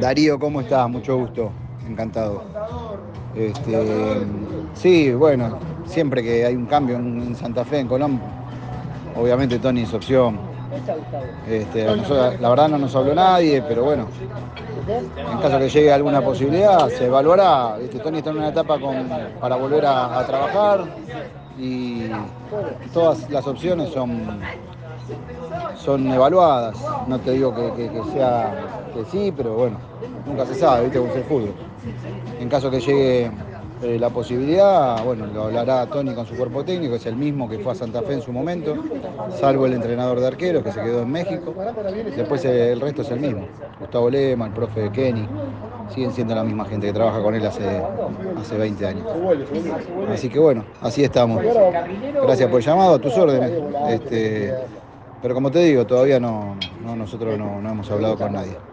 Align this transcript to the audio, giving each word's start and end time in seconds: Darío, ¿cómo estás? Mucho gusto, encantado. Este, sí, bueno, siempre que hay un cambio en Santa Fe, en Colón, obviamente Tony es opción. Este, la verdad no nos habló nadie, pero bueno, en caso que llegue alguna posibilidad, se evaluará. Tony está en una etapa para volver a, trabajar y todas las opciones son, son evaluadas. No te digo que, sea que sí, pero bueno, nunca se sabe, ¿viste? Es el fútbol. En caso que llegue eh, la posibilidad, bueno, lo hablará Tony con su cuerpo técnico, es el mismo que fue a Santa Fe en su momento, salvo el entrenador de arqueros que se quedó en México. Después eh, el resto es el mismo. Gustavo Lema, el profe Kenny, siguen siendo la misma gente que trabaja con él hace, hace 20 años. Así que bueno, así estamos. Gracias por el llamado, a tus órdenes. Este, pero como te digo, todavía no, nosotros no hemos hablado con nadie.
Darío, 0.00 0.38
¿cómo 0.38 0.60
estás? 0.60 0.88
Mucho 0.88 1.16
gusto, 1.16 1.50
encantado. 1.88 2.42
Este, 3.34 4.26
sí, 4.74 5.12
bueno, 5.12 5.58
siempre 5.86 6.22
que 6.22 6.44
hay 6.44 6.54
un 6.54 6.66
cambio 6.66 6.96
en 6.96 7.34
Santa 7.36 7.64
Fe, 7.64 7.80
en 7.80 7.88
Colón, 7.88 8.20
obviamente 9.16 9.58
Tony 9.58 9.82
es 9.82 9.94
opción. 9.94 10.38
Este, 11.48 11.84
la 12.40 12.50
verdad 12.50 12.68
no 12.68 12.78
nos 12.78 12.94
habló 12.94 13.14
nadie, 13.14 13.62
pero 13.66 13.84
bueno, 13.84 14.06
en 14.88 15.38
caso 15.38 15.58
que 15.58 15.68
llegue 15.68 15.92
alguna 15.92 16.20
posibilidad, 16.20 16.88
se 16.88 17.06
evaluará. 17.06 17.76
Tony 18.02 18.18
está 18.18 18.30
en 18.30 18.38
una 18.38 18.48
etapa 18.48 18.78
para 19.40 19.56
volver 19.56 19.86
a, 19.86 20.24
trabajar 20.26 20.84
y 21.58 22.08
todas 22.92 23.28
las 23.30 23.46
opciones 23.46 23.90
son, 23.90 24.40
son 25.76 26.10
evaluadas. 26.10 26.76
No 27.06 27.18
te 27.18 27.32
digo 27.32 27.54
que, 27.54 27.90
sea 28.12 28.52
que 28.94 29.04
sí, 29.10 29.32
pero 29.36 29.54
bueno, 29.54 29.78
nunca 30.26 30.46
se 30.46 30.54
sabe, 30.54 30.84
¿viste? 30.84 30.98
Es 31.04 31.16
el 31.16 31.24
fútbol. 31.24 31.52
En 32.40 32.48
caso 32.48 32.70
que 32.70 32.80
llegue 32.80 33.30
eh, 33.82 33.98
la 33.98 34.10
posibilidad, 34.10 35.04
bueno, 35.04 35.26
lo 35.26 35.44
hablará 35.44 35.86
Tony 35.86 36.12
con 36.12 36.26
su 36.26 36.34
cuerpo 36.36 36.64
técnico, 36.64 36.96
es 36.96 37.06
el 37.06 37.14
mismo 37.14 37.48
que 37.48 37.60
fue 37.60 37.72
a 37.72 37.74
Santa 37.76 38.02
Fe 38.02 38.14
en 38.14 38.22
su 38.22 38.32
momento, 38.32 38.74
salvo 39.38 39.66
el 39.66 39.74
entrenador 39.74 40.18
de 40.18 40.26
arqueros 40.26 40.64
que 40.64 40.72
se 40.72 40.82
quedó 40.82 41.02
en 41.02 41.12
México. 41.12 41.54
Después 42.16 42.44
eh, 42.44 42.72
el 42.72 42.80
resto 42.80 43.02
es 43.02 43.10
el 43.12 43.20
mismo. 43.20 43.46
Gustavo 43.78 44.10
Lema, 44.10 44.46
el 44.46 44.52
profe 44.52 44.90
Kenny, 44.90 45.28
siguen 45.94 46.12
siendo 46.12 46.34
la 46.34 46.42
misma 46.42 46.64
gente 46.64 46.88
que 46.88 46.92
trabaja 46.92 47.22
con 47.22 47.34
él 47.34 47.46
hace, 47.46 47.80
hace 48.36 48.58
20 48.58 48.86
años. 48.86 49.06
Así 50.10 50.28
que 50.28 50.40
bueno, 50.40 50.64
así 50.80 51.04
estamos. 51.04 51.40
Gracias 52.22 52.50
por 52.50 52.60
el 52.60 52.66
llamado, 52.66 52.94
a 52.94 52.98
tus 52.98 53.16
órdenes. 53.16 53.52
Este, 53.90 54.54
pero 55.20 55.34
como 55.34 55.50
te 55.50 55.60
digo, 55.60 55.86
todavía 55.86 56.20
no, 56.20 56.54
nosotros 56.96 57.36
no 57.36 57.58
hemos 57.70 57.90
hablado 57.90 58.18
con 58.18 58.32
nadie. 58.32 58.64